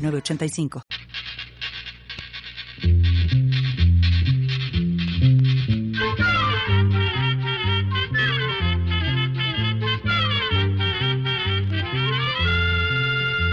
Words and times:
906985. 0.00 0.82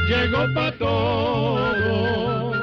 Llegó 0.07 0.53
pa' 0.53 0.71
todo, 0.77 2.53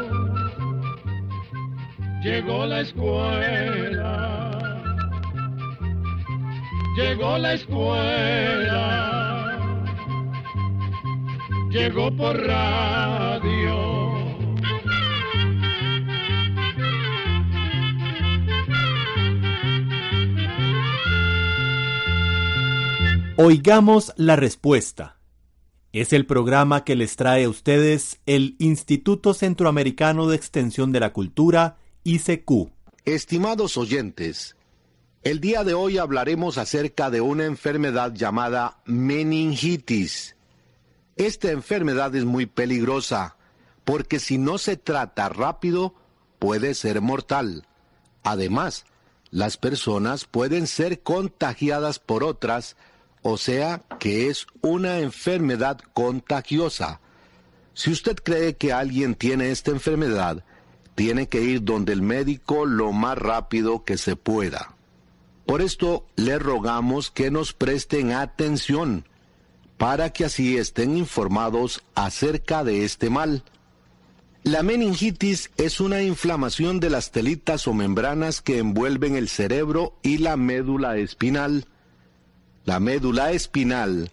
llegó 2.22 2.66
la 2.66 2.80
escuela, 2.80 4.14
llegó 6.96 7.38
la 7.38 7.54
escuela, 7.54 9.33
llegó 11.74 12.16
por 12.16 12.36
radio. 12.36 14.14
Oigamos 23.36 24.12
la 24.16 24.36
respuesta. 24.36 25.18
Es 25.92 26.12
el 26.12 26.26
programa 26.26 26.84
que 26.84 26.94
les 26.94 27.16
trae 27.16 27.44
a 27.44 27.48
ustedes 27.48 28.20
el 28.26 28.54
Instituto 28.60 29.34
Centroamericano 29.34 30.28
de 30.28 30.36
Extensión 30.36 30.92
de 30.92 31.00
la 31.00 31.12
Cultura, 31.12 31.78
ICQ. 32.04 32.70
Estimados 33.04 33.76
oyentes, 33.76 34.54
el 35.24 35.40
día 35.40 35.64
de 35.64 35.74
hoy 35.74 35.98
hablaremos 35.98 36.56
acerca 36.56 37.10
de 37.10 37.20
una 37.20 37.46
enfermedad 37.46 38.14
llamada 38.14 38.78
meningitis. 38.86 40.36
Esta 41.16 41.50
enfermedad 41.50 42.14
es 42.14 42.24
muy 42.24 42.46
peligrosa 42.46 43.36
porque 43.84 44.18
si 44.18 44.38
no 44.38 44.58
se 44.58 44.76
trata 44.76 45.28
rápido 45.28 45.94
puede 46.38 46.74
ser 46.74 47.00
mortal. 47.00 47.66
Además, 48.22 48.84
las 49.30 49.56
personas 49.56 50.24
pueden 50.24 50.66
ser 50.66 51.02
contagiadas 51.02 51.98
por 51.98 52.24
otras 52.24 52.76
o 53.26 53.38
sea 53.38 53.82
que 53.98 54.28
es 54.28 54.46
una 54.60 54.98
enfermedad 54.98 55.78
contagiosa. 55.94 57.00
Si 57.72 57.90
usted 57.90 58.16
cree 58.16 58.56
que 58.56 58.74
alguien 58.74 59.14
tiene 59.14 59.50
esta 59.50 59.70
enfermedad, 59.70 60.44
tiene 60.94 61.26
que 61.26 61.40
ir 61.40 61.64
donde 61.64 61.94
el 61.94 62.02
médico 62.02 62.66
lo 62.66 62.92
más 62.92 63.16
rápido 63.16 63.82
que 63.82 63.96
se 63.96 64.14
pueda. 64.14 64.76
Por 65.46 65.62
esto 65.62 66.06
le 66.16 66.38
rogamos 66.38 67.10
que 67.10 67.30
nos 67.30 67.54
presten 67.54 68.12
atención, 68.12 69.08
para 69.76 70.12
que 70.12 70.24
así 70.24 70.56
estén 70.56 70.96
informados 70.96 71.82
acerca 71.94 72.64
de 72.64 72.84
este 72.84 73.10
mal. 73.10 73.42
La 74.42 74.62
meningitis 74.62 75.50
es 75.56 75.80
una 75.80 76.02
inflamación 76.02 76.78
de 76.78 76.90
las 76.90 77.10
telitas 77.10 77.66
o 77.66 77.72
membranas 77.72 78.42
que 78.42 78.58
envuelven 78.58 79.16
el 79.16 79.28
cerebro 79.28 79.96
y 80.02 80.18
la 80.18 80.36
médula 80.36 80.98
espinal. 80.98 81.66
La 82.64 82.78
médula 82.78 83.32
espinal 83.32 84.10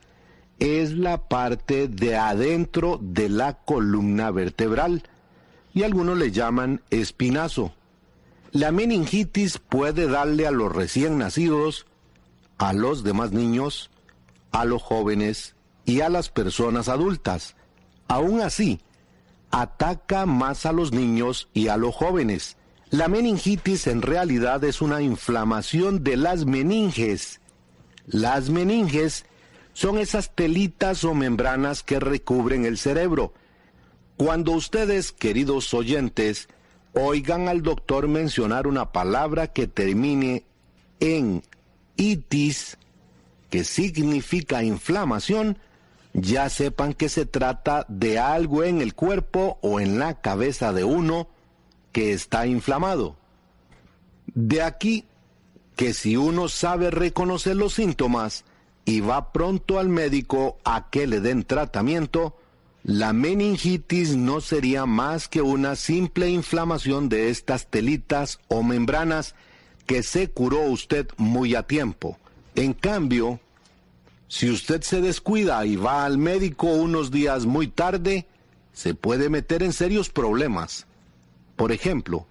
es 0.60 0.92
la 0.92 1.28
parte 1.28 1.88
de 1.88 2.16
adentro 2.16 3.00
de 3.02 3.30
la 3.30 3.56
columna 3.56 4.32
vertebral 4.32 5.04
y 5.74 5.84
algunos 5.84 6.18
le 6.18 6.32
llaman 6.32 6.82
espinazo. 6.92 7.74
La 8.52 8.72
meningitis 8.72 9.58
puede 9.58 10.08
darle 10.08 10.48
a 10.48 10.52
los 10.52 10.72
recién 10.72 11.18
nacidos, 11.18 11.88
a 12.58 12.74
los 12.74 13.04
demás 13.04 13.32
niños, 13.32 13.90
a 14.52 14.66
los 14.66 14.82
jóvenes 14.82 15.56
y 15.86 16.02
a 16.02 16.10
las 16.10 16.30
personas 16.30 16.90
adultas. 16.90 17.56
Aún 18.08 18.42
así, 18.42 18.82
ataca 19.52 20.26
más 20.26 20.66
a 20.66 20.72
los 20.72 20.92
niños 20.92 21.50
y 21.54 21.68
a 21.68 21.78
los 21.78 21.96
jóvenes. 21.96 22.58
La 22.90 23.08
meningitis 23.08 23.88
en 23.88 24.02
realidad 24.02 24.64
es 24.64 24.82
una 24.82 25.02
inflamación 25.02 26.04
de 26.04 26.18
las 26.18 26.46
meninges 26.46 27.42
las 28.12 28.50
meninges 28.50 29.26
son 29.74 29.98
esas 29.98 30.36
telitas 30.36 31.04
o 31.04 31.14
membranas 31.14 31.84
que 31.84 32.00
recubren 32.00 32.66
el 32.66 32.78
cerebro. 32.78 33.34
Cuando 34.18 34.52
ustedes, 34.52 35.12
queridos 35.12 35.74
oyentes, 35.74 36.50
oigan 36.94 37.48
al 37.48 37.64
doctor 37.64 38.08
mencionar 38.08 38.68
una 38.68 38.92
palabra 38.92 39.48
que 39.48 39.68
termine 39.68 40.46
en 41.00 41.44
itis, 41.96 42.78
que 43.52 43.64
significa 43.66 44.64
inflamación, 44.64 45.60
ya 46.14 46.50
sepan 46.50 46.94
que 46.94 47.10
se 47.10 47.26
trata 47.26 47.86
de 47.90 48.18
algo 48.18 48.64
en 48.64 48.82
el 48.82 48.96
cuerpo 48.96 49.60
o 49.62 49.80
en 49.80 50.00
la 50.00 50.20
cabeza 50.22 50.74
de 50.74 50.84
uno 50.86 51.28
que 51.92 52.14
está 52.14 52.48
inflamado. 52.48 53.18
De 54.34 54.64
aquí 54.64 55.06
que 55.76 55.94
si 55.94 56.16
uno 56.16 56.48
sabe 56.48 56.92
reconocer 56.92 57.58
los 57.58 57.74
síntomas 57.74 58.46
y 58.86 59.02
va 59.02 59.34
pronto 59.34 59.80
al 59.80 59.90
médico 59.90 60.58
a 60.64 60.90
que 60.90 61.06
le 61.06 61.20
den 61.20 61.44
tratamiento, 61.44 62.38
la 62.84 63.12
meningitis 63.12 64.16
no 64.16 64.40
sería 64.40 64.86
más 64.86 65.28
que 65.28 65.42
una 65.42 65.76
simple 65.76 66.30
inflamación 66.30 67.10
de 67.10 67.30
estas 67.30 67.68
telitas 67.68 68.40
o 68.48 68.64
membranas 68.64 69.36
que 69.86 70.04
se 70.04 70.30
curó 70.30 70.62
usted 70.62 71.08
muy 71.18 71.54
a 71.56 71.64
tiempo. 71.64 72.18
En 72.56 72.74
cambio, 72.74 73.40
si 74.28 74.50
usted 74.50 74.82
se 74.82 75.02
descuida 75.02 75.66
y 75.66 75.76
va 75.76 76.06
al 76.06 76.18
médico 76.18 76.68
unos 76.68 77.12
días 77.12 77.46
muy 77.46 77.68
tarde, 77.68 78.26
se 78.74 78.94
puede 78.96 79.30
meter 79.30 79.64
en 79.64 79.74
serios 79.74 80.10
problemas. 80.10 80.88
Por 81.56 81.72
ejemplo, 81.72 82.28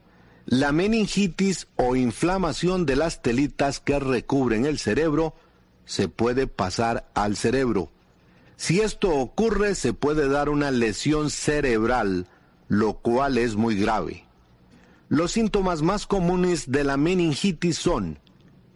la 0.47 0.73
meningitis 0.73 1.69
o 1.77 1.97
inflamación 1.97 2.87
de 2.87 2.97
las 2.97 3.23
telitas 3.23 3.81
que 3.81 3.99
recubren 3.99 4.67
el 4.67 4.79
cerebro 4.79 5.35
se 5.85 6.09
puede 6.09 6.47
pasar 6.47 7.09
al 7.15 7.37
cerebro. 7.37 7.91
Si 8.57 8.81
esto 8.81 9.11
ocurre, 9.11 9.75
se 9.75 9.93
puede 9.93 10.29
dar 10.29 10.49
una 10.49 10.71
lesión 10.71 11.31
cerebral, 11.31 12.27
lo 12.69 12.95
cual 12.95 13.39
es 13.39 13.57
muy 13.57 13.75
grave. 13.75 14.25
Los 15.09 15.33
síntomas 15.33 15.83
más 15.83 16.07
comunes 16.07 16.71
de 16.71 16.85
la 16.85 16.97
meningitis 16.97 17.79
son 17.79 18.19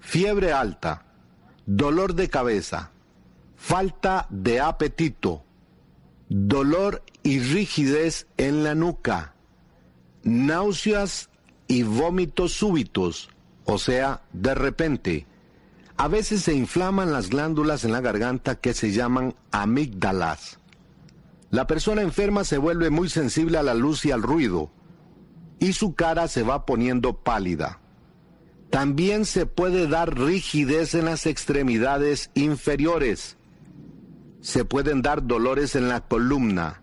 fiebre 0.00 0.53
alta, 0.53 1.04
dolor 1.67 2.15
de 2.15 2.29
cabeza, 2.29 2.93
falta 3.57 4.27
de 4.31 4.61
apetito, 4.61 5.45
dolor 6.29 7.03
y 7.23 7.41
rigidez 7.41 8.27
en 8.37 8.65
la 8.65 8.75
nuca, 8.75 9.35
náuseas 10.23 11.31
y 11.67 11.83
vómitos 11.83 12.53
súbitos, 12.53 13.31
o 13.65 13.79
sea, 13.79 14.23
de 14.33 14.55
repente. 14.55 15.27
A 15.97 16.09
veces 16.09 16.43
se 16.43 16.55
inflaman 16.55 17.13
las 17.13 17.31
glándulas 17.31 17.85
en 17.85 17.93
la 17.93 18.01
garganta 18.01 18.57
que 18.57 18.75
se 18.75 18.91
llaman 18.93 19.37
amígdalas. 19.53 20.59
La 21.51 21.69
persona 21.69 22.03
enferma 22.03 22.43
se 22.43 22.59
vuelve 22.59 22.91
muy 22.91 23.09
sensible 23.09 23.59
a 23.59 23.63
la 23.63 23.75
luz 23.75 24.05
y 24.05 24.11
al 24.11 24.23
ruido, 24.23 24.73
y 25.61 25.73
su 25.73 25.94
cara 25.94 26.27
se 26.27 26.43
va 26.43 26.67
poniendo 26.67 27.23
pálida. 27.23 27.81
También 28.75 29.25
se 29.25 29.47
puede 29.47 29.87
dar 29.87 30.19
rigidez 30.19 30.97
en 30.97 31.05
las 31.05 31.26
extremidades 31.26 32.32
inferiores. 32.35 33.37
Se 34.41 34.65
pueden 34.65 35.00
dar 35.00 35.29
dolores 35.29 35.76
en 35.76 35.88
la 35.88 36.00
columna, 36.00 36.82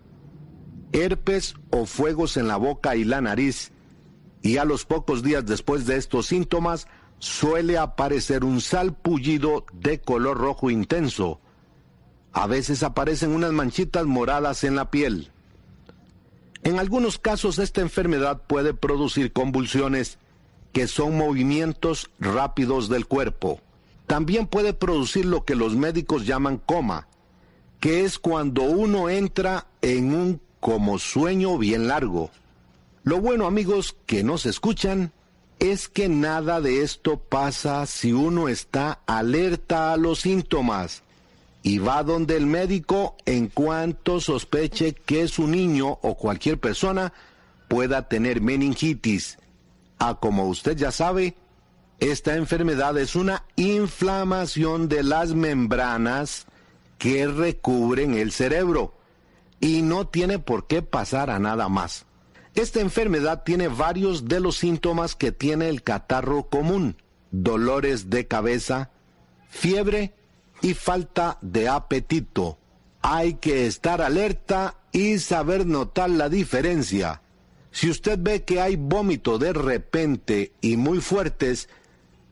herpes 0.93 1.55
o 1.69 1.85
fuegos 1.85 2.38
en 2.38 2.47
la 2.47 2.55
boca 2.55 2.95
y 2.95 3.03
la 3.03 3.19
nariz, 3.19 3.73
y 4.41 4.55
a 4.55 4.63
los 4.63 4.85
pocos 4.85 5.21
días 5.21 5.45
después 5.45 5.85
de 5.85 5.97
estos 5.97 6.27
síntomas 6.27 6.88
suele 7.19 7.77
aparecer 7.77 8.45
un 8.45 8.61
salpullido 8.61 9.65
de 9.73 9.99
color 9.99 10.38
rojo 10.38 10.69
intenso. 10.69 11.41
A 12.31 12.47
veces 12.47 12.83
aparecen 12.83 13.31
unas 13.31 13.51
manchitas 13.51 14.05
moradas 14.05 14.63
en 14.63 14.77
la 14.77 14.91
piel. 14.91 15.33
En 16.63 16.79
algunos 16.79 17.19
casos 17.19 17.59
esta 17.59 17.81
enfermedad 17.81 18.43
puede 18.47 18.73
producir 18.73 19.33
convulsiones, 19.33 20.19
que 20.71 20.88
son 20.88 21.18
movimientos 21.18 22.09
rápidos 22.19 22.89
del 22.89 23.06
cuerpo. 23.06 23.59
También 24.07 24.47
puede 24.47 24.73
producir 24.73 25.25
lo 25.25 25.45
que 25.45 25.56
los 25.56 25.75
médicos 25.75 26.25
llaman 26.25 26.57
coma, 26.57 27.07
que 27.79 28.03
es 28.03 28.19
cuando 28.19 28.63
uno 28.63 29.09
entra 29.09 29.68
en 29.81 30.13
un 30.13 30.41
como 30.59 31.00
sueño 31.00 31.57
bien 31.57 31.88
largo. 31.88 32.29
Lo 33.03 33.19
bueno 33.19 33.47
amigos 33.47 33.95
que 34.06 34.23
nos 34.23 34.45
escuchan 34.45 35.12
es 35.59 35.88
que 35.88 36.09
nada 36.09 36.62
de 36.62 36.81
esto 36.83 37.17
pasa 37.17 37.85
si 37.85 38.13
uno 38.13 38.47
está 38.50 39.00
alerta 39.06 39.94
a 39.94 39.97
los 39.97 40.21
síntomas 40.21 41.03
y 41.63 41.77
va 41.77 42.03
donde 42.03 42.38
el 42.38 42.45
médico 42.45 43.15
en 43.25 43.47
cuanto 43.47 44.19
sospeche 44.19 44.94
que 44.94 45.27
su 45.27 45.47
niño 45.47 46.00
o 46.01 46.15
cualquier 46.15 46.59
persona 46.59 47.13
pueda 47.67 48.07
tener 48.07 48.41
meningitis. 48.41 49.38
Ah, 50.03 50.18
como 50.19 50.48
usted 50.48 50.75
ya 50.75 50.92
sabe, 50.92 51.36
esta 52.00 52.36
enfermedad 52.36 52.98
es 52.98 53.15
una 53.15 53.45
inflamación 53.56 54.89
de 54.89 55.03
las 55.03 55.36
membranas 55.36 56.48
que 56.98 57.27
recubren 57.27 58.15
el 58.15 58.31
cerebro 58.31 58.95
y 59.59 59.83
no 59.83 60.07
tiene 60.07 60.39
por 60.39 60.65
qué 60.65 60.81
pasar 60.81 61.30
a 61.30 61.38
nada 61.38 61.69
más. 61.69 62.07
Esta 62.56 62.80
enfermedad 62.80 63.44
tiene 63.44 63.68
varios 63.68 64.27
de 64.27 64.39
los 64.39 64.57
síntomas 64.57 65.15
que 65.15 65.31
tiene 65.31 65.69
el 65.69 65.83
catarro 65.83 66.50
común, 66.50 66.98
dolores 67.30 68.09
de 68.09 68.25
cabeza, 68.25 68.89
fiebre 69.51 70.15
y 70.63 70.74
falta 70.74 71.38
de 71.42 71.69
apetito. 71.69 72.57
Hay 73.03 73.36
que 73.36 73.68
estar 73.68 74.01
alerta 74.01 74.77
y 74.92 75.19
saber 75.19 75.68
notar 75.68 76.09
la 76.09 76.27
diferencia. 76.27 77.20
Si 77.71 77.89
usted 77.89 78.19
ve 78.21 78.44
que 78.44 78.59
hay 78.59 78.75
vómito 78.75 79.38
de 79.38 79.53
repente 79.53 80.51
y 80.62 80.77
muy 80.77 81.00
fuertes 81.00 81.69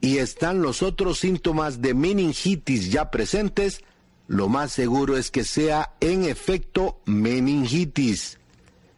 y 0.02 0.18
están 0.18 0.62
los 0.62 0.82
otros 0.84 1.20
síntomas 1.20 1.82
de 1.82 1.94
meningitis 1.94 2.92
ya 2.92 3.10
presentes, 3.10 3.82
lo 4.28 4.48
más 4.48 4.72
seguro 4.72 5.18
es 5.18 5.32
que 5.32 5.44
sea 5.44 5.96
en 6.02 6.26
efecto 6.26 7.00
meningitis. 7.06 8.38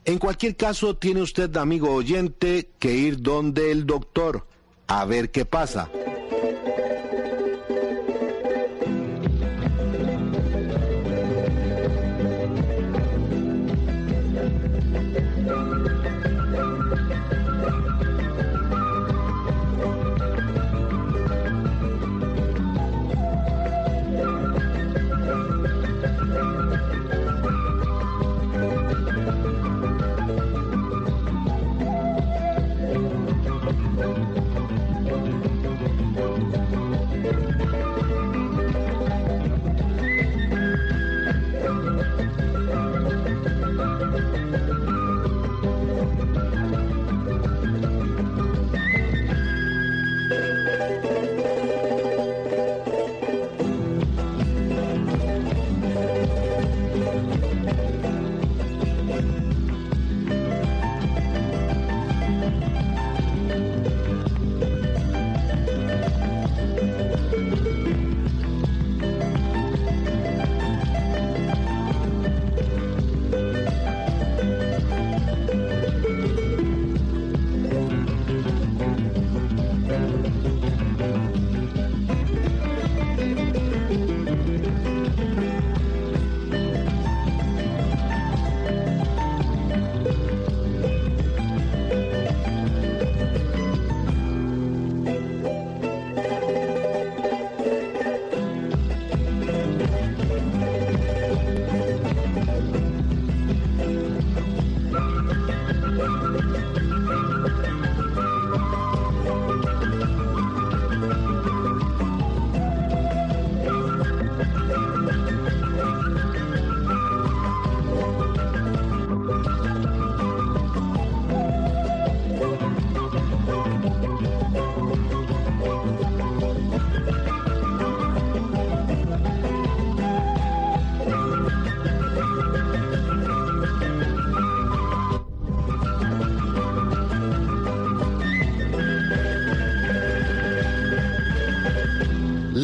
En 0.04 0.18
cualquier 0.18 0.56
caso, 0.56 0.98
tiene 0.98 1.22
usted, 1.22 1.56
amigo 1.58 1.94
oyente, 1.94 2.72
que 2.80 2.94
ir 2.94 3.22
donde 3.22 3.72
el 3.72 3.86
doctor 3.86 4.48
a 4.88 5.06
ver 5.06 5.32
qué 5.32 5.46
pasa. 5.46 5.90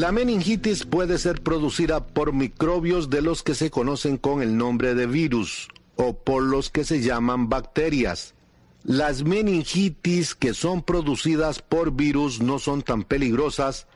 La 0.08 0.14
meningitis 0.14 0.86
puede 0.86 1.18
ser 1.18 1.44
producida 1.44 2.08
por 2.08 2.32
microbios 2.32 3.10
de 3.10 3.22
los 3.22 3.44
que 3.44 3.54
se 3.54 3.70
conocen 3.70 4.16
con 4.16 4.42
el 4.42 4.56
nombre 4.56 4.96
de 4.96 5.06
virus 5.06 5.68
o 5.98 6.14
por 6.14 6.44
los 6.44 6.70
que 6.70 6.86
se 6.86 7.02
llaman 7.02 7.50
bacterias. 7.50 8.34
Las 8.84 9.24
meningitis 9.26 10.34
que 10.34 10.54
son 10.54 10.82
producidas 10.82 11.62
por 11.62 11.92
virus 11.92 12.40
no 12.40 12.58
son 12.58 12.84
tan 12.84 13.04
peligrosas 13.04 13.88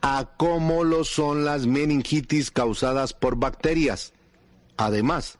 a 0.00 0.30
como 0.38 0.82
lo 0.82 1.04
son 1.04 1.44
las 1.44 1.66
meningitis 1.66 2.50
causadas 2.50 3.12
por 3.12 3.36
bacterias. 3.36 4.14
Además, 4.78 5.38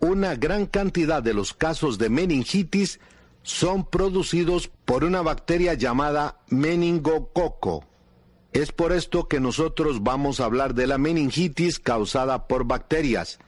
una 0.00 0.34
gran 0.34 0.66
cantidad 0.66 1.22
de 1.22 1.34
los 1.34 1.54
casos 1.54 1.98
de 1.98 2.08
meningitis 2.08 2.98
son 3.44 3.84
producidos 3.84 4.72
por 4.84 5.04
una 5.04 5.22
bacteria 5.22 5.74
llamada 5.74 6.40
meningococo. 6.48 7.91
Es 8.52 8.70
por 8.70 8.92
esto 8.92 9.28
que 9.28 9.40
nosotros 9.40 10.02
vamos 10.02 10.40
a 10.40 10.44
hablar 10.44 10.74
de 10.74 10.86
la 10.86 10.98
meningitis 10.98 11.78
causada 11.78 12.46
por 12.48 12.64
bacterias, 12.64 13.38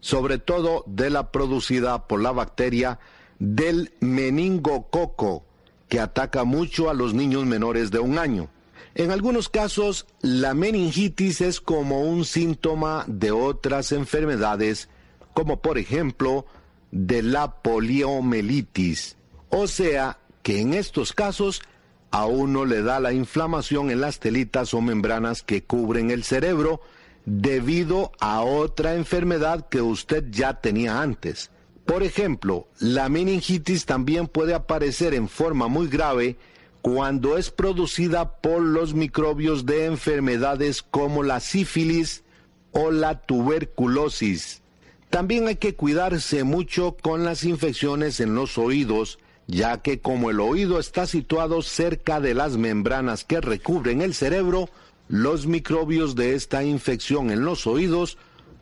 sobre 0.00 0.38
todo 0.38 0.82
de 0.86 1.10
la 1.10 1.30
producida 1.30 2.06
por 2.06 2.22
la 2.22 2.32
bacteria 2.32 2.98
del 3.38 3.92
meningococo, 4.00 5.44
que 5.88 6.00
ataca 6.00 6.44
mucho 6.44 6.88
a 6.88 6.94
los 6.94 7.12
niños 7.12 7.44
menores 7.44 7.90
de 7.90 7.98
un 7.98 8.18
año. 8.18 8.48
En 8.94 9.10
algunos 9.10 9.48
casos, 9.50 10.06
la 10.22 10.54
meningitis 10.54 11.42
es 11.42 11.60
como 11.60 12.02
un 12.02 12.24
síntoma 12.24 13.04
de 13.06 13.32
otras 13.32 13.92
enfermedades, 13.92 14.88
como 15.34 15.60
por 15.60 15.76
ejemplo 15.76 16.46
de 16.90 17.22
la 17.22 17.56
poliomielitis. 17.62 19.16
O 19.50 19.66
sea 19.66 20.18
que 20.42 20.60
en 20.60 20.74
estos 20.74 21.12
casos 21.12 21.62
a 22.10 22.26
uno 22.26 22.64
le 22.64 22.82
da 22.82 23.00
la 23.00 23.12
inflamación 23.12 23.90
en 23.90 24.00
las 24.00 24.18
telitas 24.18 24.74
o 24.74 24.80
membranas 24.80 25.42
que 25.42 25.62
cubren 25.62 26.10
el 26.10 26.24
cerebro 26.24 26.80
debido 27.24 28.12
a 28.20 28.40
otra 28.40 28.94
enfermedad 28.94 29.68
que 29.68 29.80
usted 29.82 30.24
ya 30.30 30.60
tenía 30.60 31.00
antes. 31.00 31.50
Por 31.84 32.02
ejemplo, 32.02 32.68
la 32.78 33.08
meningitis 33.08 33.86
también 33.86 34.26
puede 34.26 34.54
aparecer 34.54 35.14
en 35.14 35.28
forma 35.28 35.68
muy 35.68 35.88
grave 35.88 36.36
cuando 36.82 37.36
es 37.36 37.50
producida 37.50 38.36
por 38.40 38.62
los 38.62 38.94
microbios 38.94 39.66
de 39.66 39.86
enfermedades 39.86 40.82
como 40.82 41.22
la 41.22 41.40
sífilis 41.40 42.24
o 42.72 42.90
la 42.90 43.20
tuberculosis. 43.20 44.62
También 45.10 45.48
hay 45.48 45.56
que 45.56 45.74
cuidarse 45.74 46.44
mucho 46.44 46.96
con 47.02 47.24
las 47.24 47.44
infecciones 47.44 48.20
en 48.20 48.34
los 48.34 48.56
oídos, 48.56 49.18
ya 49.46 49.78
que 49.78 50.00
como 50.00 50.30
el 50.30 50.40
oído 50.40 50.78
está 50.78 51.06
situado 51.06 51.62
cerca 51.62 52.20
de 52.20 52.34
las 52.34 52.56
membranas 52.56 53.24
que 53.24 53.40
recubren 53.40 54.02
el 54.02 54.14
cerebro, 54.14 54.68
los 55.08 55.46
microbios 55.46 56.14
de 56.14 56.34
esta 56.34 56.62
infección 56.62 57.30
en 57.30 57.44
los 57.44 57.66
oídos 57.66 58.16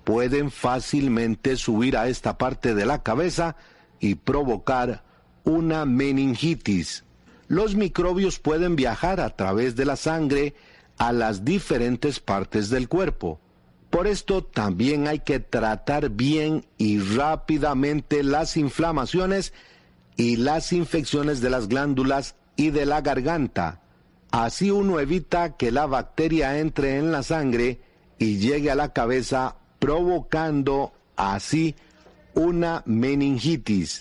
pueden 0.04 0.50
fácilmente 0.50 1.56
subir 1.56 1.96
a 1.96 2.08
esta 2.08 2.38
parte 2.38 2.74
de 2.74 2.86
la 2.86 3.02
cabeza 3.02 3.56
y 4.00 4.14
provocar 4.14 5.04
una 5.44 5.84
meningitis. 5.84 7.04
Los 7.48 7.74
microbios 7.74 8.38
pueden 8.38 8.76
viajar 8.76 9.20
a 9.20 9.36
través 9.36 9.76
de 9.76 9.84
la 9.84 9.96
sangre 9.96 10.54
a 10.96 11.12
las 11.12 11.44
diferentes 11.44 12.20
partes 12.20 12.70
del 12.70 12.88
cuerpo. 12.88 13.40
Por 13.90 14.06
esto 14.06 14.44
también 14.44 15.08
hay 15.08 15.20
que 15.20 15.40
tratar 15.40 16.10
bien 16.10 16.66
y 16.76 16.98
rápidamente 16.98 18.22
las 18.22 18.56
inflamaciones 18.56 19.52
y 20.18 20.36
las 20.36 20.72
infecciones 20.72 21.40
de 21.40 21.48
las 21.48 21.68
glándulas 21.68 22.34
y 22.56 22.70
de 22.70 22.84
la 22.84 23.00
garganta. 23.00 23.80
Así 24.30 24.70
uno 24.70 25.00
evita 25.00 25.56
que 25.56 25.70
la 25.70 25.86
bacteria 25.86 26.58
entre 26.58 26.98
en 26.98 27.12
la 27.12 27.22
sangre 27.22 27.80
y 28.18 28.36
llegue 28.38 28.70
a 28.70 28.74
la 28.74 28.92
cabeza 28.92 29.56
provocando 29.78 30.92
así 31.16 31.76
una 32.34 32.82
meningitis. 32.84 34.00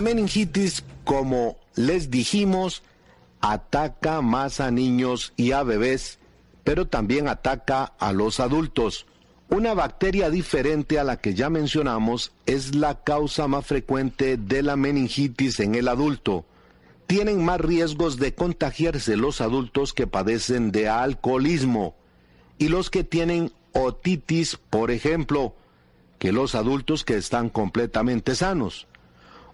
La 0.00 0.04
meningitis, 0.04 0.82
como 1.04 1.58
les 1.74 2.10
dijimos, 2.10 2.82
ataca 3.42 4.22
más 4.22 4.58
a 4.58 4.70
niños 4.70 5.34
y 5.36 5.52
a 5.52 5.62
bebés, 5.62 6.18
pero 6.64 6.86
también 6.86 7.28
ataca 7.28 7.84
a 7.84 8.14
los 8.14 8.40
adultos. 8.40 9.04
Una 9.50 9.74
bacteria 9.74 10.30
diferente 10.30 10.98
a 10.98 11.04
la 11.04 11.18
que 11.18 11.34
ya 11.34 11.50
mencionamos 11.50 12.32
es 12.46 12.74
la 12.74 13.04
causa 13.04 13.46
más 13.46 13.66
frecuente 13.66 14.38
de 14.38 14.62
la 14.62 14.74
meningitis 14.74 15.60
en 15.60 15.74
el 15.74 15.86
adulto. 15.86 16.46
Tienen 17.06 17.44
más 17.44 17.60
riesgos 17.60 18.16
de 18.16 18.34
contagiarse 18.34 19.18
los 19.18 19.42
adultos 19.42 19.92
que 19.92 20.06
padecen 20.06 20.72
de 20.72 20.88
alcoholismo 20.88 21.94
y 22.56 22.68
los 22.68 22.88
que 22.88 23.04
tienen 23.04 23.52
otitis, 23.74 24.56
por 24.56 24.92
ejemplo, 24.92 25.54
que 26.18 26.32
los 26.32 26.54
adultos 26.54 27.04
que 27.04 27.18
están 27.18 27.50
completamente 27.50 28.34
sanos 28.34 28.86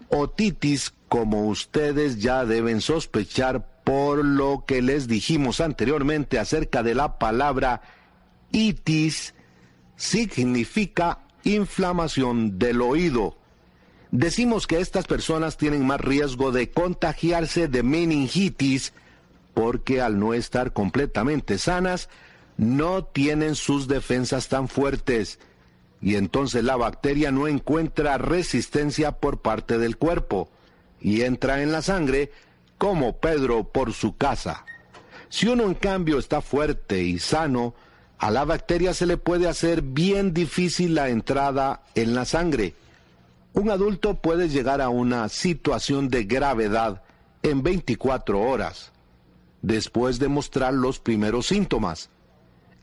otitis, 0.09 0.93
como 1.09 1.47
ustedes 1.49 2.21
ya 2.21 2.45
deben 2.45 2.81
sospechar 2.81 3.67
por 3.85 4.25
lo 4.25 4.65
que 4.67 4.83
les 4.83 5.07
dijimos 5.07 5.61
anteriormente 5.61 6.39
acerca 6.39 6.83
de 6.83 6.95
la 6.95 7.19
palabra 7.19 7.83
itis, 8.51 9.35
significa 9.97 11.21
inflamación 11.45 12.59
del 12.59 12.83
oído. 12.83 13.39
Decimos 14.11 14.67
que 14.67 14.81
estas 14.81 15.07
personas 15.07 15.57
tienen 15.57 15.87
más 15.87 16.01
riesgo 16.01 16.53
de 16.53 16.71
contagiarse 16.71 17.69
de 17.69 17.83
meningitis 17.83 18.93
porque 19.55 20.03
al 20.03 20.19
no 20.19 20.35
estar 20.35 20.73
completamente 20.73 21.57
sanas, 21.57 22.09
no 22.57 23.05
tienen 23.05 23.55
sus 23.55 23.89
defensas 23.89 24.49
tan 24.49 24.69
fuertes 24.69 25.39
y 26.01 26.17
entonces 26.17 26.65
la 26.65 26.77
bacteria 26.77 27.31
no 27.31 27.49
encuentra 27.49 28.19
resistencia 28.19 29.13
por 29.13 29.39
parte 29.41 29.79
del 29.79 29.97
cuerpo 29.97 30.49
y 31.01 31.23
entra 31.23 31.63
en 31.63 31.73
la 31.73 31.83
sangre 31.83 32.31
como 32.79 33.17
Pedro 33.17 33.65
por 33.65 33.93
su 33.93 34.17
casa. 34.17 34.65
Si 35.29 35.49
uno 35.49 35.65
en 35.65 35.75
cambio 35.75 36.19
está 36.19 36.41
fuerte 36.41 37.03
y 37.03 37.19
sano, 37.19 37.75
a 38.19 38.31
la 38.31 38.45
bacteria 38.45 38.95
se 38.95 39.07
le 39.07 39.17
puede 39.17 39.49
hacer 39.49 39.83
bien 39.83 40.33
difícil 40.33 40.95
la 40.95 41.09
entrada 41.09 41.83
en 41.95 42.15
la 42.15 42.25
sangre. 42.25 42.75
Un 43.53 43.71
adulto 43.71 44.15
puede 44.21 44.49
llegar 44.49 44.81
a 44.81 44.89
una 44.89 45.29
situación 45.29 46.09
de 46.09 46.25
gravedad 46.25 47.03
en 47.43 47.63
24 47.63 48.41
horas, 48.41 48.93
después 49.63 50.19
de 50.19 50.29
mostrar 50.29 50.75
los 50.75 50.99
primeros 50.99 51.47
síntomas. 51.47 52.11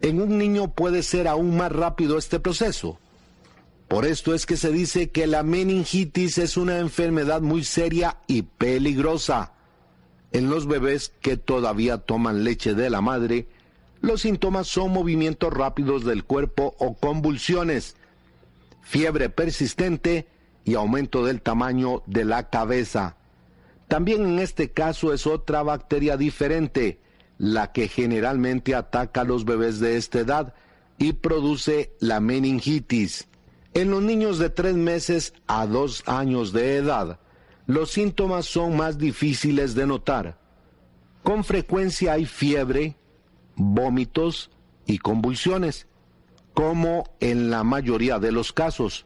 En 0.01 0.21
un 0.21 0.37
niño 0.37 0.71
puede 0.71 1.03
ser 1.03 1.27
aún 1.27 1.55
más 1.55 1.71
rápido 1.71 2.17
este 2.17 2.39
proceso. 2.39 2.99
Por 3.93 4.07
esto 4.07 4.33
es 4.33 4.47
que 4.47 4.57
se 4.57 4.71
dice 4.71 5.11
que 5.11 5.27
la 5.27 5.43
meningitis 5.43 6.39
es 6.39 6.57
una 6.57 6.79
enfermedad 6.79 7.41
muy 7.41 7.63
seria 7.63 8.17
y 8.25 8.41
peligrosa. 8.41 9.53
En 10.31 10.49
los 10.49 10.65
bebés 10.65 11.13
que 11.21 11.37
todavía 11.37 11.99
toman 11.99 12.43
leche 12.43 12.73
de 12.73 12.89
la 12.89 13.01
madre, 13.01 13.47
los 14.01 14.21
síntomas 14.21 14.65
son 14.65 14.91
movimientos 14.91 15.53
rápidos 15.53 16.05
del 16.05 16.23
cuerpo 16.23 16.75
o 16.79 16.95
convulsiones, 16.95 17.95
fiebre 18.81 19.29
persistente 19.29 20.27
y 20.65 20.73
aumento 20.73 21.23
del 21.23 21.43
tamaño 21.43 22.01
de 22.07 22.25
la 22.25 22.49
cabeza. 22.49 23.15
También 23.87 24.25
en 24.25 24.39
este 24.39 24.71
caso 24.71 25.13
es 25.13 25.27
otra 25.27 25.61
bacteria 25.61 26.17
diferente, 26.17 26.99
la 27.37 27.71
que 27.71 27.87
generalmente 27.87 28.73
ataca 28.73 29.21
a 29.21 29.25
los 29.25 29.45
bebés 29.45 29.79
de 29.79 29.97
esta 29.97 30.17
edad 30.21 30.55
y 30.97 31.13
produce 31.13 31.93
la 31.99 32.19
meningitis. 32.19 33.27
En 33.73 33.89
los 33.89 34.01
niños 34.01 34.37
de 34.39 34.49
tres 34.49 34.75
meses 34.75 35.33
a 35.47 35.65
dos 35.65 36.03
años 36.05 36.53
de 36.53 36.77
edad, 36.77 37.19
los 37.65 37.91
síntomas 37.91 38.45
son 38.45 38.77
más 38.77 38.97
difíciles 38.97 39.73
de 39.73 39.87
notar. 39.87 40.37
Con 41.23 41.43
frecuencia 41.43 42.13
hay 42.13 42.25
fiebre, 42.25 42.97
vómitos, 43.55 44.51
y 44.85 44.97
convulsiones, 44.97 45.87
como 46.53 47.05
en 47.19 47.49
la 47.49 47.63
mayoría 47.63 48.19
de 48.19 48.31
los 48.31 48.53
casos. 48.53 49.05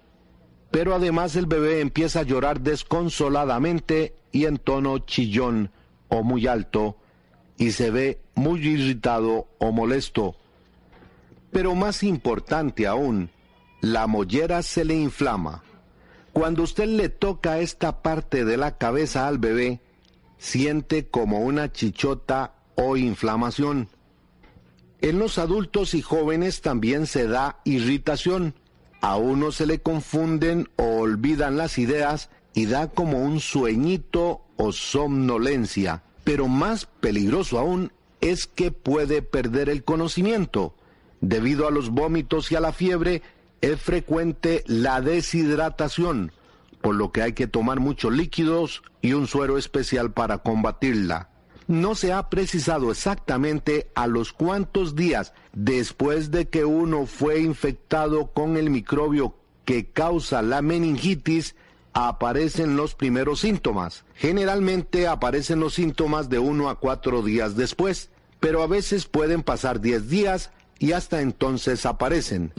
Pero 0.72 0.94
además 0.96 1.36
el 1.36 1.46
bebé 1.46 1.80
empieza 1.80 2.22
a 2.22 2.24
llorar 2.24 2.62
desconsoladamente 2.62 4.16
y 4.32 4.46
en 4.46 4.58
tono 4.58 5.00
chillón 5.00 5.72
o 6.10 6.24
muy 6.24 6.48
alto 6.48 6.98
y 7.58 7.72
se 7.72 7.90
ve 7.90 8.22
muy 8.36 8.68
irritado 8.68 9.48
o 9.60 9.72
molesto. 9.72 10.36
Pero 11.52 11.74
más 11.76 12.04
importante 12.04 12.86
aún, 12.86 13.30
la 13.82 14.08
mollera 14.08 14.62
se 14.62 14.86
le 14.86 14.96
inflama. 14.96 15.64
Cuando 16.34 16.64
usted 16.64 16.86
le 16.86 17.10
toca 17.10 17.60
esta 17.60 18.02
parte 18.02 18.46
de 18.46 18.58
la 18.58 18.78
cabeza 18.78 19.28
al 19.28 19.38
bebé, 19.38 19.82
siente 20.38 21.08
como 21.08 21.40
una 21.40 21.72
chichota 21.72 22.54
o 22.76 22.96
inflamación. 22.96 23.90
En 25.02 25.20
los 25.20 25.38
adultos 25.38 25.94
y 25.94 26.02
jóvenes 26.02 26.62
también 26.62 27.08
se 27.08 27.28
da 27.28 27.60
irritación. 27.64 28.56
A 29.02 29.16
uno 29.18 29.52
se 29.52 29.66
le 29.66 29.80
confunden 29.80 30.70
o 30.76 31.00
olvidan 31.00 31.58
las 31.58 31.78
ideas 31.78 32.30
y 32.54 32.66
da 32.66 32.90
como 32.90 33.20
un 33.20 33.40
sueñito 33.40 34.42
o 34.58 34.72
somnolencia. 34.72 36.04
Pero 36.24 36.48
más 36.48 36.86
peligroso 36.86 37.60
aún 37.60 37.92
es 38.22 38.48
que 38.48 38.72
puede 38.72 39.22
perder 39.22 39.70
el 39.70 39.84
conocimiento. 39.84 40.76
Debido 41.22 41.68
a 41.68 41.72
los 41.72 41.90
vómitos 41.90 42.52
y 42.52 42.56
a 42.56 42.60
la 42.60 42.74
fiebre, 42.74 43.22
es 43.62 43.82
frecuente 43.82 44.64
la 44.68 45.02
deshidratación, 45.02 46.32
por 46.82 46.96
lo 46.96 47.12
que 47.12 47.22
hay 47.22 47.34
que 47.34 47.48
tomar 47.48 47.80
muchos 47.80 48.14
líquidos 48.14 48.84
y 49.02 49.14
un 49.14 49.28
suero 49.28 49.58
especial 49.58 50.12
para 50.12 50.40
combatirla. 50.40 51.30
No 51.68 51.96
se 51.96 52.14
ha 52.14 52.30
precisado 52.30 52.92
exactamente 52.92 53.92
a 53.94 54.08
los 54.08 54.32
cuantos 54.32 54.96
días 54.96 55.34
después 55.54 56.32
de 56.32 56.48
que 56.48 56.64
uno 56.64 57.06
fue 57.06 57.42
infectado 57.42 58.28
con 58.28 58.56
el 58.56 58.70
microbio 58.70 59.36
que 59.66 59.92
causa 59.92 60.42
la 60.42 60.62
meningitis 60.62 61.56
aparecen 61.92 62.78
los 62.78 62.96
primeros 62.96 63.42
síntomas. 63.42 64.06
Generalmente 64.16 65.08
aparecen 65.08 65.60
los 65.60 65.74
síntomas 65.74 66.30
de 66.30 66.40
uno 66.40 66.70
a 66.70 66.80
cuatro 66.80 67.22
días 67.22 67.58
después, 67.58 68.12
pero 68.40 68.62
a 68.62 68.68
veces 68.68 69.08
pueden 69.08 69.44
pasar 69.44 69.82
diez 69.82 70.08
días 70.08 70.52
y 70.80 70.92
hasta 70.92 71.22
entonces 71.22 71.86
aparecen. 71.86 72.54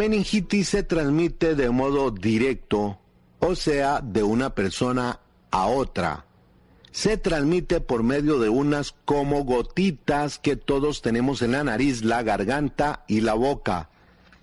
Meningitis 0.00 0.70
se 0.70 0.82
transmite 0.82 1.54
de 1.54 1.68
modo 1.68 2.10
directo, 2.10 2.98
o 3.38 3.54
sea, 3.54 4.00
de 4.00 4.22
una 4.22 4.54
persona 4.54 5.20
a 5.50 5.66
otra. 5.66 6.24
Se 6.90 7.18
transmite 7.18 7.82
por 7.82 8.02
medio 8.02 8.38
de 8.38 8.48
unas 8.48 8.94
como 9.04 9.44
gotitas 9.44 10.38
que 10.38 10.56
todos 10.56 11.02
tenemos 11.02 11.42
en 11.42 11.52
la 11.52 11.64
nariz, 11.64 12.02
la 12.02 12.22
garganta 12.22 13.04
y 13.08 13.20
la 13.20 13.34
boca. 13.34 13.90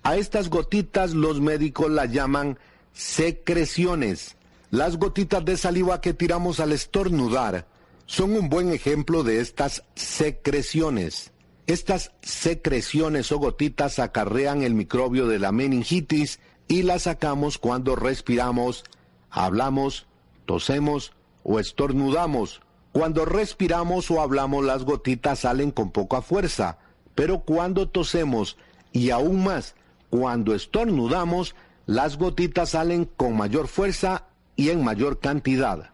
A 0.04 0.16
estas 0.16 0.48
gotitas 0.48 1.12
los 1.12 1.40
médicos 1.40 1.90
las 1.90 2.12
llaman 2.12 2.56
secreciones. 2.92 4.36
Las 4.70 4.96
gotitas 4.96 5.44
de 5.44 5.56
saliva 5.56 6.00
que 6.00 6.14
tiramos 6.14 6.60
al 6.60 6.70
estornudar 6.70 7.66
son 8.06 8.30
un 8.36 8.48
buen 8.48 8.72
ejemplo 8.72 9.24
de 9.24 9.40
estas 9.40 9.82
secreciones. 9.96 11.32
Estas 11.68 12.12
secreciones 12.22 13.30
o 13.30 13.38
gotitas 13.38 13.98
acarrean 13.98 14.62
el 14.62 14.72
microbio 14.72 15.28
de 15.28 15.38
la 15.38 15.52
meningitis 15.52 16.40
y 16.66 16.80
la 16.80 16.98
sacamos 16.98 17.58
cuando 17.58 17.94
respiramos, 17.94 18.84
hablamos, 19.28 20.06
tosemos 20.46 21.12
o 21.42 21.60
estornudamos. 21.60 22.62
Cuando 22.92 23.26
respiramos 23.26 24.10
o 24.10 24.22
hablamos 24.22 24.64
las 24.64 24.84
gotitas 24.84 25.40
salen 25.40 25.70
con 25.70 25.90
poca 25.90 26.22
fuerza, 26.22 26.78
pero 27.14 27.40
cuando 27.40 27.86
tosemos 27.86 28.56
y 28.90 29.10
aún 29.10 29.44
más 29.44 29.74
cuando 30.08 30.54
estornudamos, 30.54 31.54
las 31.84 32.16
gotitas 32.16 32.70
salen 32.70 33.04
con 33.04 33.36
mayor 33.36 33.68
fuerza 33.68 34.24
y 34.56 34.70
en 34.70 34.82
mayor 34.82 35.20
cantidad. 35.20 35.90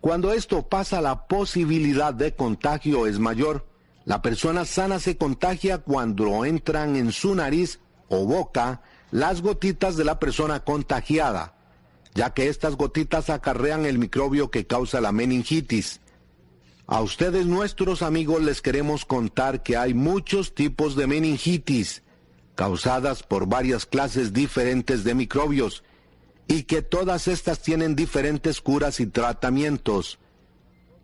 Cuando 0.00 0.32
esto 0.32 0.66
pasa 0.66 1.02
la 1.02 1.26
posibilidad 1.26 2.14
de 2.14 2.34
contagio 2.34 3.06
es 3.06 3.18
mayor 3.18 3.66
La 4.04 4.22
persona 4.22 4.64
sana 4.64 4.98
se 4.98 5.16
contagia 5.16 5.78
cuando 5.78 6.44
entran 6.44 6.96
en 6.96 7.12
su 7.12 7.34
nariz 7.34 7.80
o 8.08 8.24
boca 8.24 8.82
las 9.10 9.42
gotitas 9.42 9.96
de 9.96 10.04
la 10.04 10.18
persona 10.18 10.60
contagiada, 10.60 11.54
ya 12.14 12.32
que 12.32 12.48
estas 12.48 12.76
gotitas 12.76 13.30
acarrean 13.30 13.84
el 13.84 13.98
microbio 13.98 14.50
que 14.50 14.66
causa 14.66 15.00
la 15.00 15.12
meningitis. 15.12 16.00
A 16.86 17.02
ustedes 17.02 17.46
nuestros 17.46 18.02
amigos 18.02 18.42
les 18.42 18.62
queremos 18.62 19.04
contar 19.04 19.62
que 19.62 19.76
hay 19.76 19.94
muchos 19.94 20.54
tipos 20.54 20.96
de 20.96 21.06
meningitis 21.06 22.02
causadas 22.56 23.22
por 23.22 23.46
varias 23.46 23.86
clases 23.86 24.32
diferentes 24.32 25.04
de 25.04 25.14
microbios 25.14 25.84
y 26.48 26.64
que 26.64 26.82
todas 26.82 27.28
estas 27.28 27.62
tienen 27.62 27.94
diferentes 27.94 28.60
curas 28.60 28.98
y 28.98 29.06
tratamientos. 29.06 30.18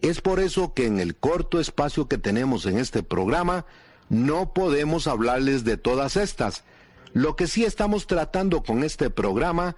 Es 0.07 0.21
por 0.21 0.39
eso 0.39 0.73
que 0.73 0.87
en 0.87 1.01
el 1.01 1.17
corto 1.17 1.59
espacio 1.59 2.07
que 2.07 2.17
tenemos 2.17 2.65
en 2.67 2.79
este 2.79 3.03
programa 3.03 3.67
no 4.09 4.55
podemos 4.55 5.09
hablarles 5.09 5.65
de 5.65 5.79
todas 5.79 6.17
estas. 6.17 6.63
Lo 7.13 7.35
que 7.35 7.49
sí 7.49 7.65
estamos 7.65 8.07
tratando 8.07 8.63
con 8.63 8.85
este 8.85 9.11
programa 9.11 9.75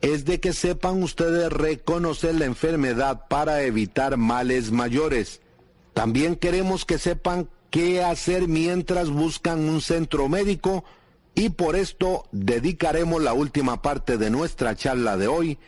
es 0.00 0.24
de 0.24 0.38
que 0.38 0.52
sepan 0.52 1.02
ustedes 1.02 1.52
reconocer 1.52 2.36
la 2.36 2.44
enfermedad 2.44 3.26
para 3.28 3.62
evitar 3.64 4.16
males 4.18 4.70
mayores. 4.70 5.40
También 5.94 6.36
queremos 6.36 6.84
que 6.84 6.98
sepan 6.98 7.48
qué 7.70 8.04
hacer 8.04 8.46
mientras 8.46 9.10
buscan 9.10 9.68
un 9.68 9.80
centro 9.80 10.28
médico 10.28 10.84
y 11.34 11.48
por 11.48 11.74
esto 11.74 12.28
dedicaremos 12.30 13.20
la 13.20 13.32
última 13.32 13.82
parte 13.82 14.16
de 14.16 14.30
nuestra 14.30 14.76
charla 14.76 15.16
de 15.16 15.26
hoy 15.26 15.58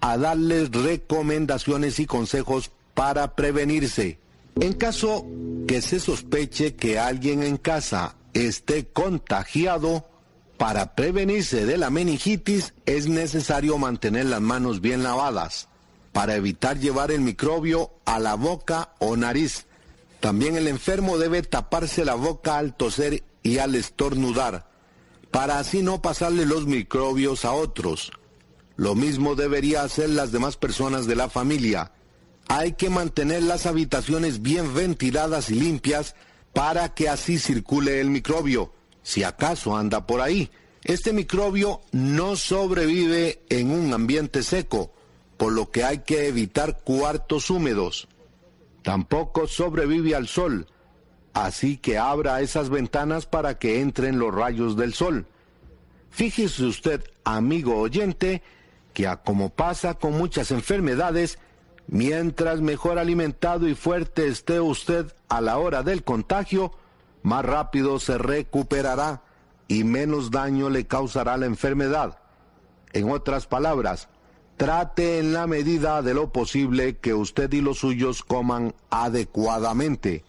a 0.00 0.16
darles 0.16 0.72
recomendaciones 0.72 2.00
y 2.00 2.06
consejos 2.06 2.72
para 3.00 3.34
prevenirse. 3.34 4.18
En 4.56 4.74
caso 4.74 5.24
que 5.66 5.80
se 5.80 6.00
sospeche 6.00 6.74
que 6.74 6.98
alguien 6.98 7.42
en 7.42 7.56
casa 7.56 8.14
esté 8.34 8.88
contagiado, 8.88 10.06
para 10.58 10.94
prevenirse 10.94 11.64
de 11.64 11.78
la 11.78 11.88
meningitis 11.88 12.74
es 12.84 13.08
necesario 13.08 13.78
mantener 13.78 14.26
las 14.26 14.42
manos 14.42 14.82
bien 14.82 15.02
lavadas 15.02 15.68
para 16.12 16.36
evitar 16.36 16.78
llevar 16.78 17.10
el 17.10 17.22
microbio 17.22 17.90
a 18.04 18.18
la 18.18 18.34
boca 18.34 18.92
o 18.98 19.16
nariz. 19.16 19.64
También 20.20 20.58
el 20.58 20.68
enfermo 20.68 21.16
debe 21.16 21.40
taparse 21.40 22.04
la 22.04 22.16
boca 22.16 22.58
al 22.58 22.76
toser 22.76 23.24
y 23.42 23.56
al 23.56 23.76
estornudar 23.76 24.68
para 25.30 25.58
así 25.58 25.80
no 25.80 26.02
pasarle 26.02 26.44
los 26.44 26.66
microbios 26.66 27.46
a 27.46 27.52
otros. 27.52 28.12
Lo 28.76 28.94
mismo 28.94 29.36
debería 29.36 29.84
hacer 29.84 30.10
las 30.10 30.32
demás 30.32 30.58
personas 30.58 31.06
de 31.06 31.16
la 31.16 31.30
familia. 31.30 31.92
Hay 32.50 32.72
que 32.72 32.90
mantener 32.90 33.44
las 33.44 33.66
habitaciones 33.66 34.42
bien 34.42 34.74
ventiladas 34.74 35.50
y 35.50 35.54
limpias 35.54 36.16
para 36.52 36.94
que 36.94 37.08
así 37.08 37.38
circule 37.38 38.00
el 38.00 38.10
microbio, 38.10 38.72
si 39.02 39.22
acaso 39.22 39.76
anda 39.76 40.04
por 40.06 40.20
ahí. 40.20 40.50
Este 40.82 41.12
microbio 41.12 41.80
no 41.92 42.34
sobrevive 42.34 43.40
en 43.50 43.70
un 43.70 43.94
ambiente 43.94 44.42
seco, 44.42 44.92
por 45.36 45.52
lo 45.52 45.70
que 45.70 45.84
hay 45.84 46.00
que 46.00 46.26
evitar 46.26 46.80
cuartos 46.80 47.50
húmedos. 47.50 48.08
Tampoco 48.82 49.46
sobrevive 49.46 50.16
al 50.16 50.26
sol, 50.26 50.66
Así 51.32 51.76
que 51.76 51.98
abra 51.98 52.40
esas 52.40 52.70
ventanas 52.70 53.26
para 53.26 53.58
que 53.58 53.80
entren 53.80 54.18
los 54.18 54.34
rayos 54.34 54.76
del 54.76 54.94
sol. 54.94 55.26
Fíjese 56.10 56.64
usted, 56.64 57.04
amigo 57.24 57.78
oyente, 57.78 58.42
que 58.92 59.06
a 59.06 59.22
como 59.22 59.50
pasa 59.50 59.94
con 59.94 60.18
muchas 60.18 60.50
enfermedades, 60.50 61.38
mientras 61.86 62.60
mejor 62.60 62.98
alimentado 62.98 63.68
y 63.68 63.74
fuerte 63.74 64.28
esté 64.28 64.60
usted 64.60 65.12
a 65.28 65.40
la 65.40 65.58
hora 65.58 65.82
del 65.82 66.04
contagio, 66.04 66.72
más 67.22 67.44
rápido 67.44 67.98
se 67.98 68.18
recuperará 68.18 69.22
y 69.68 69.84
menos 69.84 70.30
daño 70.30 70.70
le 70.70 70.86
causará 70.86 71.36
la 71.36 71.46
enfermedad. 71.46 72.18
En 72.92 73.10
otras 73.10 73.46
palabras, 73.46 74.08
trate 74.56 75.18
en 75.18 75.32
la 75.32 75.46
medida 75.46 76.02
de 76.02 76.14
lo 76.14 76.32
posible 76.32 76.98
que 76.98 77.14
usted 77.14 77.52
y 77.52 77.60
los 77.60 77.78
suyos 77.78 78.22
coman 78.22 78.74
adecuadamente. 78.90 80.24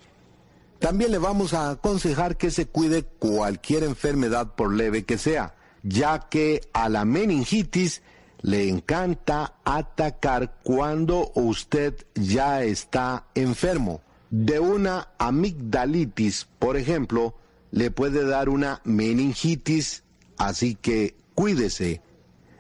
También 0.80 1.12
le 1.12 1.18
vamos 1.18 1.54
a 1.54 1.72
aconsejar 1.72 2.38
que 2.38 2.50
se 2.50 2.66
cuide 2.66 3.04
cualquier 3.04 3.84
enfermedad 3.84 4.56
por 4.56 4.74
leve 4.74 5.06
que 5.06 5.18
sea, 5.18 5.56
ya 5.84 6.30
que 6.30 6.62
a 6.74 6.90
la 6.90 7.06
meningitis 7.06 8.02
le 8.42 8.68
encanta 8.68 9.56
atacar 9.64 10.56
cuando 10.64 11.32
usted 11.36 11.96
ya 12.16 12.64
está 12.64 13.26
enfermo. 13.36 14.02
De 14.30 14.60
una 14.60 15.10
amigdalitis, 15.18 16.48
por 16.58 16.78
ejemplo, 16.78 17.36
le 17.72 17.92
puede 17.92 18.26
dar 18.26 18.50
una 18.50 18.82
meningitis, 18.84 20.04
así 20.38 20.76
que 20.76 21.16
cuídese. 21.36 22.02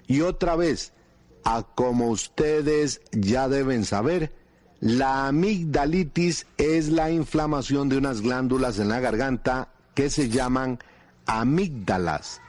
Y 0.07 0.21
otra 0.21 0.55
vez, 0.55 0.93
a 1.43 1.63
como 1.63 2.09
ustedes 2.09 3.01
ya 3.11 3.47
deben 3.47 3.85
saber, 3.85 4.33
la 4.79 5.27
amigdalitis 5.27 6.47
es 6.57 6.89
la 6.89 7.11
inflamación 7.11 7.87
de 7.89 7.97
unas 7.97 8.21
glándulas 8.21 8.79
en 8.79 8.89
la 8.89 8.99
garganta 8.99 9.69
que 9.95 10.09
se 10.09 10.29
llaman 10.29 10.79
amígdalas. 11.25 12.41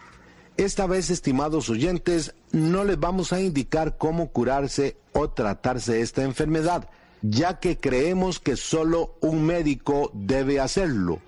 Esta 0.57 0.87
vez, 0.87 1.11
estimados 1.11 1.71
oyentes, 1.71 2.35
no 2.53 2.85
les 2.85 3.01
vamos 3.01 3.33
a 3.33 3.41
indicar 3.41 3.97
cómo 3.97 4.29
curarse 4.29 4.97
o 5.13 5.31
tratarse 5.31 6.03
esta 6.03 6.23
enfermedad, 6.23 6.89
ya 7.23 7.59
que 7.59 7.79
creemos 7.79 8.39
que 8.39 8.57
solo 8.57 9.17
un 9.21 9.45
médico 9.47 10.11
debe 10.15 10.61
hacerlo. 10.61 11.21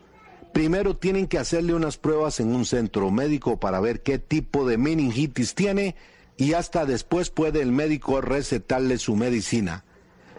Primero 0.53 0.97
tienen 0.97 1.27
que 1.27 1.39
hacerle 1.39 1.75
unas 1.75 1.97
pruebas 1.97 2.39
en 2.39 2.55
un 2.55 2.65
centro 2.67 3.11
médico 3.11 3.59
para 3.59 3.81
ver 3.81 4.03
qué 4.03 4.19
tipo 4.19 4.67
de 4.69 4.79
meningitis 4.79 5.55
tiene 5.55 5.97
y 6.37 6.53
hasta 6.53 6.85
después 6.85 7.31
puede 7.31 7.63
el 7.63 7.73
médico 7.73 8.21
recetarle 8.21 8.99
su 8.99 9.17
medicina. 9.17 9.85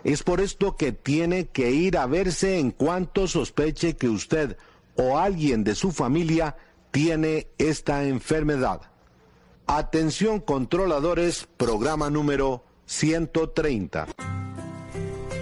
Es 0.03 0.21
por 0.21 0.39
esto 0.39 0.77
que 0.77 0.91
tiene 0.91 1.47
que 1.47 1.71
ir 1.71 1.97
a 1.97 2.05
verse 2.05 2.59
en 2.59 2.71
cuanto 2.71 3.27
sospeche 3.27 3.97
que 3.97 4.07
usted 4.07 4.57
o 4.95 5.17
alguien 5.17 5.63
de 5.63 5.75
su 5.75 5.91
familia 5.91 6.55
tiene 6.95 7.47
esta 7.57 8.05
enfermedad. 8.05 8.79
Atención 9.67 10.39
controladores, 10.39 11.45
programa 11.57 12.09
número 12.09 12.63
130. 12.85 14.07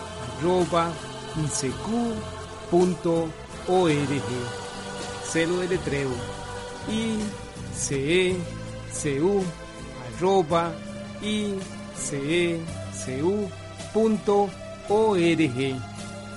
isq.org. 0.41 1.81
Celo 5.31 5.59
de 5.59 5.67
letreo 5.67 6.11
icecu 7.73 9.43
arroba 10.17 10.73
icecu.org. 11.21 12.61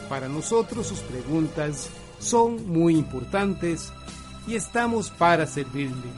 Para 0.08 0.28
nosotros 0.28 0.86
sus 0.86 1.00
preguntas 1.00 1.88
son 2.18 2.68
muy 2.68 2.94
importantes 2.96 3.92
y 4.46 4.54
estamos 4.54 5.10
para 5.10 5.46
servirle. 5.46 6.12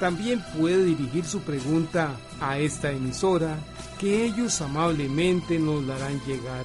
También 0.00 0.42
puede 0.58 0.84
dirigir 0.84 1.24
su 1.24 1.40
pregunta 1.42 2.16
a 2.40 2.58
esta 2.58 2.90
emisora 2.90 3.58
que 4.00 4.24
ellos 4.24 4.60
amablemente 4.60 5.58
nos 5.60 5.86
darán 5.86 6.20
llegar. 6.26 6.64